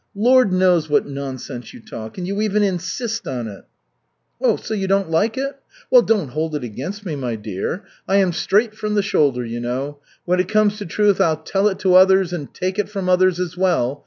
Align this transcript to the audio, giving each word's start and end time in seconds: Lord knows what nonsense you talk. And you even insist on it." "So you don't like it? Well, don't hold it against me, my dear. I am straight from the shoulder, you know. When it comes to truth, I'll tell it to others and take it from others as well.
Lord 0.15 0.51
knows 0.51 0.89
what 0.89 1.07
nonsense 1.07 1.75
you 1.75 1.79
talk. 1.79 2.17
And 2.17 2.25
you 2.25 2.41
even 2.41 2.63
insist 2.63 3.27
on 3.27 3.47
it." 3.47 3.65
"So 4.61 4.73
you 4.73 4.87
don't 4.87 5.11
like 5.11 5.37
it? 5.37 5.59
Well, 5.91 6.01
don't 6.01 6.29
hold 6.29 6.55
it 6.55 6.63
against 6.63 7.05
me, 7.05 7.15
my 7.15 7.35
dear. 7.35 7.83
I 8.07 8.15
am 8.15 8.33
straight 8.33 8.73
from 8.73 8.95
the 8.95 9.03
shoulder, 9.03 9.45
you 9.45 9.59
know. 9.59 9.99
When 10.25 10.39
it 10.39 10.49
comes 10.49 10.79
to 10.79 10.87
truth, 10.87 11.21
I'll 11.21 11.43
tell 11.43 11.67
it 11.67 11.77
to 11.81 11.93
others 11.93 12.33
and 12.33 12.51
take 12.51 12.79
it 12.79 12.89
from 12.89 13.07
others 13.09 13.39
as 13.39 13.55
well. 13.55 13.99